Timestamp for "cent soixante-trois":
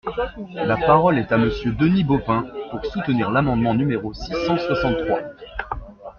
4.47-5.19